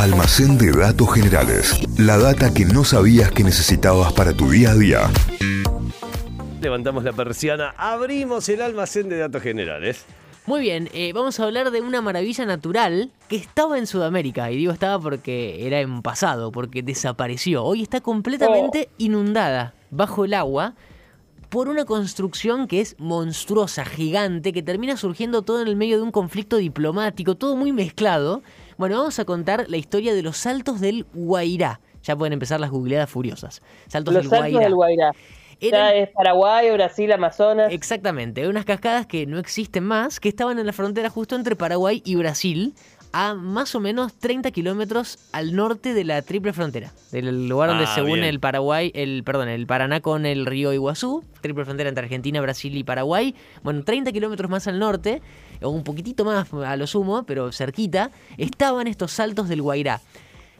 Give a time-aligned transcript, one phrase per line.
[0.00, 1.78] Almacén de datos generales.
[1.98, 5.10] La data que no sabías que necesitabas para tu día a día.
[6.62, 10.06] Levantamos la persiana, abrimos el almacén de datos generales.
[10.46, 14.50] Muy bien, eh, vamos a hablar de una maravilla natural que estaba en Sudamérica.
[14.50, 17.62] Y digo estaba porque era en pasado, porque desapareció.
[17.62, 20.76] Hoy está completamente inundada bajo el agua
[21.50, 26.04] por una construcción que es monstruosa, gigante, que termina surgiendo todo en el medio de
[26.04, 28.42] un conflicto diplomático, todo muy mezclado.
[28.80, 31.80] Bueno, vamos a contar la historia de los saltos del Guairá.
[32.02, 33.60] Ya pueden empezar las googleadas furiosas.
[33.88, 34.64] Saltos Los del saltos Guairá.
[34.64, 35.12] del Guairá.
[35.60, 37.70] Eran- es Paraguay, Brasil, Amazonas.
[37.74, 42.00] Exactamente, unas cascadas que no existen más, que estaban en la frontera justo entre Paraguay
[42.06, 42.72] y Brasil,
[43.12, 47.84] a más o menos 30 kilómetros al norte de la triple frontera, del lugar donde
[47.84, 51.88] Ah, se une el Paraguay, el perdón, el Paraná con el río Iguazú, triple frontera
[51.88, 53.34] entre Argentina, Brasil y Paraguay.
[53.62, 55.22] Bueno, 30 kilómetros más al norte,
[55.60, 60.00] o un poquitito más a lo sumo, pero cerquita, estaban estos saltos del Guairá.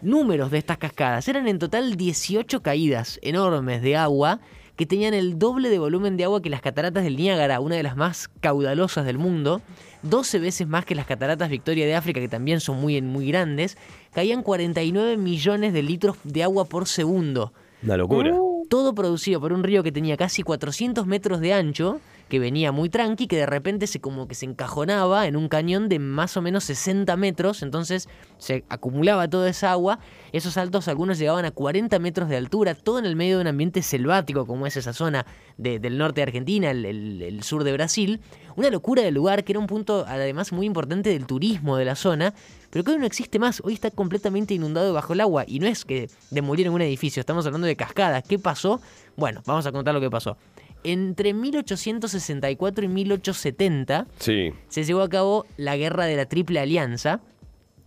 [0.00, 4.40] Números de estas cascadas eran en total 18 caídas enormes de agua
[4.78, 7.82] que tenían el doble de volumen de agua que las cataratas del Niágara, una de
[7.82, 9.60] las más caudalosas del mundo,
[10.04, 13.76] 12 veces más que las cataratas Victoria de África, que también son muy, muy grandes,
[14.12, 17.52] caían 49 millones de litros de agua por segundo.
[17.82, 18.36] Una locura.
[18.68, 22.88] Todo producido por un río que tenía casi 400 metros de ancho, que venía muy
[22.90, 26.42] tranqui, que de repente se como que se encajonaba en un cañón de más o
[26.42, 29.98] menos 60 metros, entonces se acumulaba toda esa agua,
[30.32, 33.46] esos saltos algunos llegaban a 40 metros de altura, todo en el medio de un
[33.48, 35.24] ambiente selvático como es esa zona
[35.56, 38.20] de- del norte de Argentina, el, el- el sur de Brasil,
[38.56, 41.94] una locura del lugar que era un punto además muy importante del turismo de la
[41.94, 42.34] zona,
[42.70, 45.66] pero que hoy no existe más, hoy está completamente inundado bajo el agua y no
[45.66, 48.80] es que demolieron un edificio, estamos hablando de cascadas, ¿qué pasó?
[49.16, 50.36] Bueno, vamos a contar lo que pasó.
[50.84, 54.52] Entre 1864 y 1870 Sí.
[54.68, 57.20] se llevó a cabo la guerra de la Triple Alianza,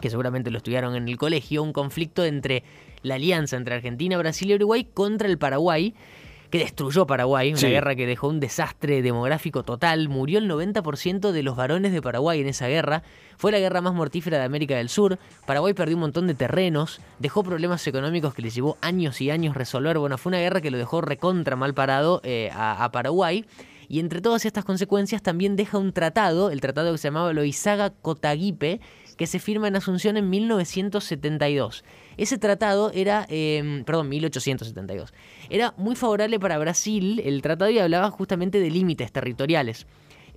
[0.00, 2.62] que seguramente lo estudiaron en el colegio, un conflicto entre
[3.02, 5.94] la alianza entre Argentina, Brasil y Uruguay contra el Paraguay,
[6.50, 7.68] que destruyó Paraguay, una Sí.
[7.68, 12.40] guerra que dejó un desastre demográfico total, murió el 90% de los varones de Paraguay
[12.40, 13.02] en esa guerra,
[13.36, 17.00] fue la guerra más mortífera de América del Sur, Paraguay perdió un montón de terrenos,
[17.18, 20.70] dejó problemas económicos que le llevó años y años resolver, bueno, fue una guerra que
[20.70, 23.44] lo dejó recontra mal parado eh, a, a Paraguay,
[23.88, 27.90] y entre todas estas consecuencias también deja un tratado, el tratado que se llamaba Loizaga
[27.90, 28.80] Cotaguipe,
[29.16, 31.84] que se firma en Asunción en 1972.
[32.16, 35.12] Ese tratado era, eh, perdón, 1872.
[35.50, 39.86] Era muy favorable para Brasil el tratado y hablaba justamente de límites territoriales.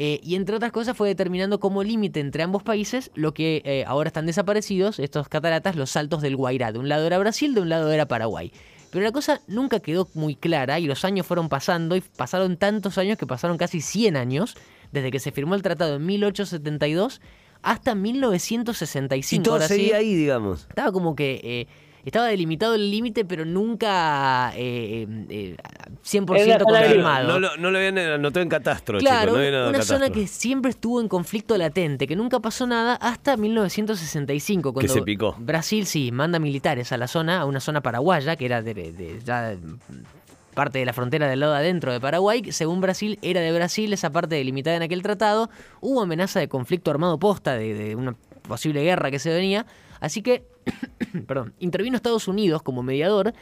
[0.00, 3.84] Eh, y entre otras cosas fue determinando como límite entre ambos países lo que eh,
[3.84, 6.70] ahora están desaparecidos, estos cataratas, los saltos del Guairá.
[6.70, 8.52] De un lado era Brasil, de un lado era Paraguay.
[8.90, 12.98] Pero la cosa nunca quedó muy clara y los años fueron pasando y pasaron tantos
[12.98, 14.56] años que pasaron casi 100 años
[14.92, 17.20] desde que se firmó el tratado en 1872
[17.62, 19.40] hasta 1965.
[19.40, 20.66] Y todo Ahora sí, seguía ahí, digamos.
[20.68, 21.66] estaba como que eh,
[22.04, 25.56] estaba delimitado el límite, pero nunca eh, eh,
[26.04, 26.88] 100% Era zona gris.
[26.88, 27.28] confirmado.
[27.28, 29.32] No lo, no lo habían anotado en catastro, Claro, chicos.
[29.34, 32.94] No habían anotado una zona que siempre estuvo en conflicto latente, que nunca pasó nada
[32.94, 35.34] hasta 1965, cuando se picó.
[35.38, 39.20] Brasil sí manda militares a la zona, a una zona paraguaya, que era de, de-
[39.24, 39.54] ya
[40.54, 43.52] parte de la frontera del lado de adentro de Paraguay, que según Brasil era de
[43.52, 45.50] Brasil, esa parte delimitada en aquel tratado,
[45.80, 48.16] hubo amenaza de conflicto armado posta, de, de una
[48.48, 49.66] posible guerra que se venía,
[50.00, 50.44] así que,
[51.26, 53.32] perdón, intervino Estados Unidos como mediador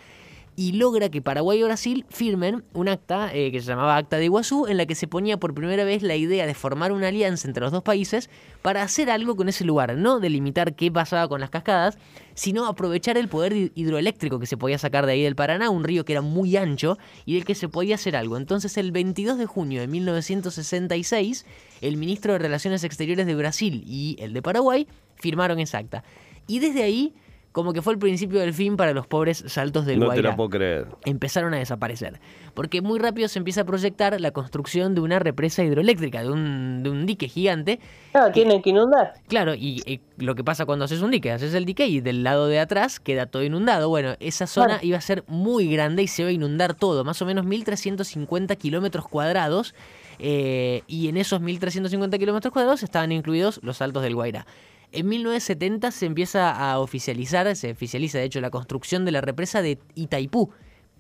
[0.59, 4.25] y logra que Paraguay y Brasil firmen un acta eh, que se llamaba Acta de
[4.25, 7.47] Iguazú, en la que se ponía por primera vez la idea de formar una alianza
[7.47, 8.31] entre los dos países
[8.62, 11.99] para hacer algo con ese lugar, no delimitar qué pasaba con las cascadas,
[12.33, 15.84] sino aprovechar el poder hi- hidroeléctrico que se podía sacar de ahí del Paraná, un
[15.84, 16.97] río que era muy ancho
[17.27, 18.39] y del que se podía hacer algo.
[18.39, 21.45] Entonces el 22 de junio de 1966,
[21.83, 26.03] el ministro de Relaciones Exteriores de Brasil y el de Paraguay firmaron esa acta.
[26.47, 27.15] Y desde ahí,
[27.57, 30.31] como que fue el principio del fin para los pobres saltos del No te Guairá
[30.33, 30.89] lo puedo creer.
[31.07, 32.21] empezaron a desaparecer.
[32.53, 36.83] Porque muy rápido se empieza a proyectar la construcción de una represa hidroeléctrica, de un,
[36.83, 37.81] de un dique gigante.
[38.12, 39.15] Claro, tienen que inundar.
[39.27, 42.47] Claro, y, lo que pasa cuando haces un dique, haces el dique y del lado
[42.47, 43.89] de atrás queda todo inundado.
[43.89, 47.22] Bueno, esa zona iba a ser muy grande y se iba a inundar todo, más
[47.22, 49.75] o menos 1.350 kilómetros cuadrados.
[50.19, 54.47] eh, y en esos 1.350 kilómetros cuadrados estaban incluidos los saltos del Guairá.
[54.92, 59.60] En 1970 se empieza a oficializar, se oficializa de hecho la construcción de la represa
[59.62, 60.50] de Itaipú,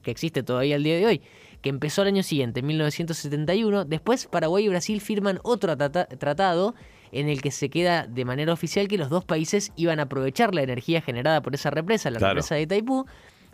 [0.02, 1.22] que existe todavía al día de hoy,
[1.62, 3.84] que empezó el año siguiente, en 1971.
[3.84, 6.74] Después Paraguay y Brasil firman otro trata- tratado
[7.12, 10.54] en el que se queda de manera oficial que los dos países iban a aprovechar
[10.54, 12.34] la energía generada por esa represa, la Claro.
[12.34, 13.06] represa de Itaipú,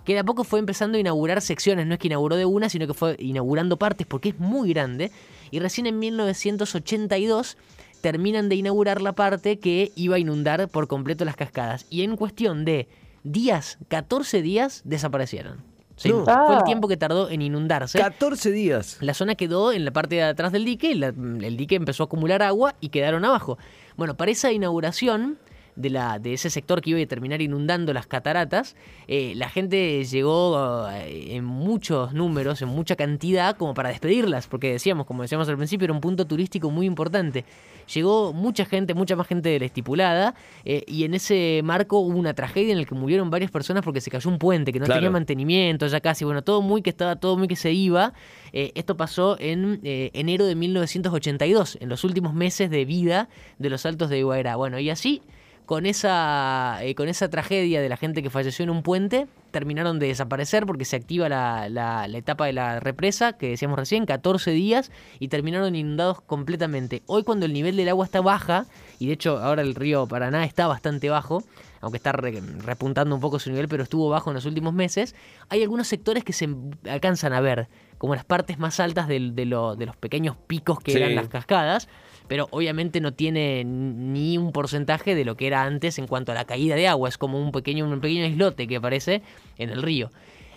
[0.04, 2.68] que de a poco fue empezando a inaugurar secciones, no es que inauguró de una,
[2.68, 5.12] sino que fue inaugurando partes porque es muy grande.
[5.52, 7.56] Y recién en 1982
[8.02, 11.86] terminan de inaugurar la parte que iba a inundar por completo las cascadas.
[11.88, 12.88] Y en cuestión de
[13.24, 15.64] días, 14 días, desaparecieron.
[15.96, 16.24] Sí, No.
[16.24, 16.64] Fue el Ah.
[16.64, 17.98] tiempo que tardó en inundarse.
[17.98, 18.96] 14 días.
[19.00, 22.02] La zona quedó en la parte de atrás del dique, y la- el dique empezó
[22.02, 23.56] a acumular agua y quedaron abajo.
[23.96, 25.38] Bueno, para esa inauguración
[25.76, 28.76] de, la, de ese sector que iba a terminar inundando las cataratas,
[29.08, 34.72] eh, la gente llegó eh, en muchos números, en mucha cantidad, como para despedirlas, porque
[34.72, 37.44] decíamos, como decíamos al principio, era un punto turístico muy importante.
[37.92, 40.34] Llegó mucha gente, mucha más gente de la estipulada,
[40.64, 44.00] eh, y en ese marco hubo una tragedia en la que murieron varias personas porque
[44.00, 45.00] se cayó un puente que no Claro.
[45.00, 48.12] tenía mantenimiento, ya casi, bueno, todo muy que estaba, todo muy que se iba.
[48.52, 53.28] Esto pasó en enero de 1982, en los últimos meses de vida
[53.58, 54.56] de los Altos de Iguaera.
[54.56, 55.22] Bueno, y así,
[55.66, 59.98] con esa, eh, con esa tragedia de la gente que falleció en un puente, terminaron
[59.98, 64.04] de desaparecer porque se activa la, la- la etapa de la represa, que decíamos recién,
[64.06, 67.02] 14 días, y terminaron inundados completamente.
[67.06, 68.66] Hoy cuando el nivel del agua está baja,
[68.98, 71.42] y de hecho ahora el río Paraná está bastante bajo,
[71.80, 75.14] aunque está re- repuntando un poco su nivel, pero estuvo bajo en los últimos meses,
[75.48, 76.48] hay algunos sectores que se
[76.88, 77.68] alcanzan a ver,
[77.98, 80.98] como las partes más altas del- de, lo- de los pequeños picos que Sí.
[80.98, 81.88] eran las cascadas,
[82.28, 86.34] pero obviamente no tiene ni un porcentaje de lo que era antes en cuanto a
[86.34, 89.22] la caída de agua, es como un pequeño, un pequeño islote que aparece
[89.58, 90.10] en el río.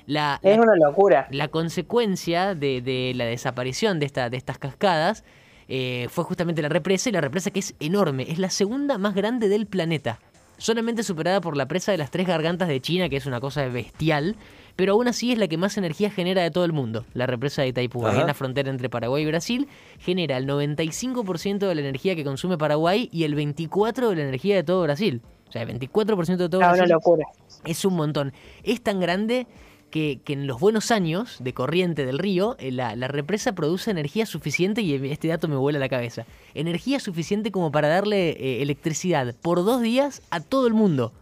[0.08, 1.28] La, Es la- una locura.
[1.32, 5.24] la consecuencia de, de la desaparición de, esta, de estas cascadas
[5.68, 9.16] eh, fue justamente la represa, y la represa que es enorme, es la segunda más
[9.16, 10.20] grande del planeta.
[10.57, 13.68] Solamente superada por la presa de las tres gargantas de China, que es una cosa
[13.68, 14.36] bestial,
[14.75, 17.06] pero aún así es la que más energía genera de todo el mundo.
[17.13, 19.68] La represa de Itaipú, en la frontera entre Paraguay y Brasil,
[20.00, 24.56] genera el 95% de la energía que consume Paraguay y el 24% de la energía
[24.56, 25.22] de todo Brasil.
[25.48, 27.25] O sea, el 24% de todo Es una Brasil locura.
[27.66, 28.34] es un montón.
[28.63, 29.48] Es tan grande
[29.90, 34.26] que, que en los buenos años de corriente del río, eh, la, represa produce energía
[34.26, 39.36] suficiente, y este dato me vuela la cabeza, energía suficiente como para darle eh, electricidad
[39.42, 41.14] por dos días a todo el mundo.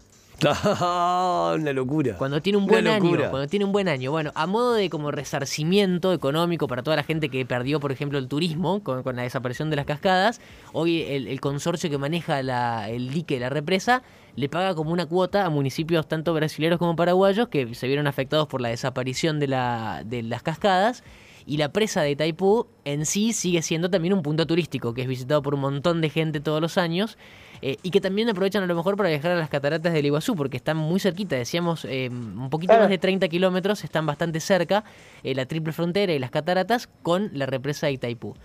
[1.56, 2.16] Una locura.
[2.18, 4.12] Cuando tiene un buen año, cuando tiene un buen año.
[4.12, 8.18] Bueno, a modo de como resarcimiento económico para toda la gente que perdió, por ejemplo,
[8.20, 10.42] el turismo con, con la desaparición de las cascadas,
[10.74, 14.04] hoy el, el consorcio que maneja la- el dique, la represa,
[14.36, 18.48] le paga como una cuota a municipios tanto brasileños como paraguayos que se vieron afectados
[18.48, 21.04] por la desaparición de, la, de las cascadas.
[21.46, 25.08] Y la presa de Itaipú en sí sigue siendo también un punto turístico que es
[25.08, 27.18] visitado por un montón de gente todos los años
[27.62, 30.36] eh, y que también aprovechan a lo mejor para viajar a las cataratas del Iguazú
[30.36, 34.84] porque están muy cerquita, decíamos eh, un poquito más de 30 kilómetros, están bastante cerca,
[35.24, 38.36] eh, la triple frontera y las cataratas con la represa de Itaipú.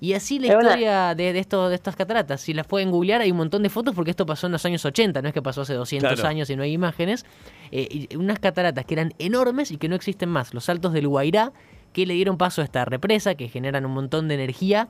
[0.00, 2.40] Y así la historia de, de, esto, de estas cataratas.
[2.40, 4.84] Si las pueden googlear, hay un montón de fotos porque esto pasó en los años
[4.84, 6.28] 80, no es que pasó hace 200 Claro.
[6.28, 7.24] años y no hay imágenes.
[7.70, 10.54] Eh, y unas cataratas que eran enormes y que no existen más.
[10.54, 11.52] Los saltos del Guairá,
[11.92, 14.88] que le dieron paso a esta represa, que generan un montón de energía,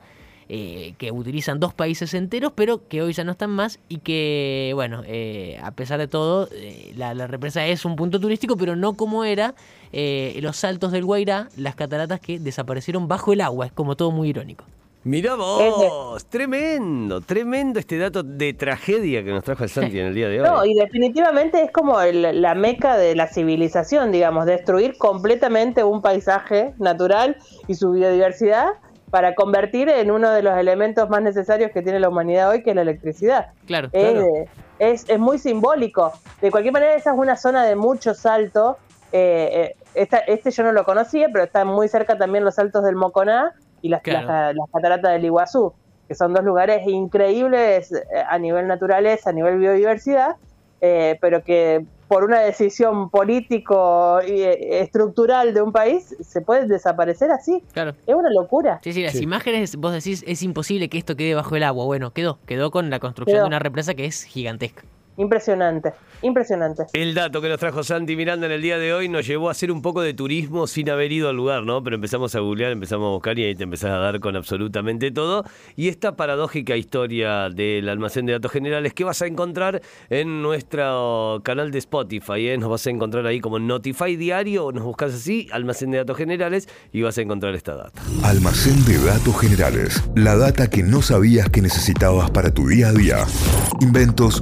[0.49, 4.71] eh, que utilizan dos países enteros, pero que hoy ya no están más y que,
[4.75, 8.75] bueno, eh, a pesar de todo, eh, la, la represa es un punto turístico, pero
[8.75, 9.55] no como era
[9.93, 13.67] eh, los saltos del Guairá, las cataratas que desaparecieron bajo el agua.
[13.67, 14.65] Es como todo muy irónico.
[15.05, 20.15] Mirá vos, tremendo, tremendo este dato de tragedia que nos trajo el Santi en el
[20.15, 20.47] día de hoy.
[20.47, 26.01] No, y definitivamente es como el- la meca de la civilización, digamos, destruir completamente un
[26.01, 27.35] paisaje natural
[27.67, 28.67] y su biodiversidad
[29.11, 32.69] para convertir en uno de los elementos más necesarios que tiene la humanidad hoy, que
[32.69, 33.47] es la electricidad.
[33.67, 33.89] Claro.
[33.91, 34.27] Es, Claro.
[34.79, 36.13] es, es muy simbólico.
[36.41, 38.77] De cualquier manera, esa es una zona de mucho salto.
[39.11, 42.83] Eh, eh, esta- este yo no lo conocía, pero está muy cerca también los saltos
[42.85, 43.53] del Moconá
[43.83, 44.25] y las, Claro.
[44.27, 45.73] las, las cataratas del Iguazú,
[46.07, 50.37] que son dos lugares increíbles eh, a nivel naturaleza, a nivel biodiversidad,
[50.81, 56.67] eh, pero que por una decisión político y eh, estructural de un país se pueden
[56.67, 57.63] desaparecer así.
[57.73, 57.93] Claro.
[58.05, 58.79] Es una locura.
[58.83, 59.23] Sí, sí, las Sí.
[59.23, 61.85] imágenes, vos decís, es imposible que esto quede bajo el agua.
[61.85, 62.37] Bueno, quedó.
[62.45, 63.43] Quedó con la construcción Quedó.
[63.45, 64.83] de una represa que es gigantesca.
[65.15, 65.93] Impresionante,
[66.23, 66.85] impresionante.
[66.93, 69.51] El dato que nos trajo Santi Miranda en el día de hoy nos llevó a
[69.51, 71.83] hacer un poco de turismo sin haber ido al lugar, ¿no?
[71.83, 75.11] Pero empezamos a googlear, empezamos a buscar y ahí te empezás a dar con absolutamente
[75.11, 75.43] todo.
[75.75, 81.41] Y esta paradójica historia del almacén de datos generales que vas a encontrar en nuestro
[81.43, 82.57] canal de Spotify, ¿eh?
[82.57, 86.67] Nos vas a encontrar ahí como Notify Diario, nos buscas así, almacén de datos generales,
[86.91, 88.01] y vas a encontrar esta data.
[88.23, 90.03] Almacén de datos generales.
[90.15, 93.17] La data que no sabías que necesitabas para tu día a día.
[93.79, 94.41] Inventos,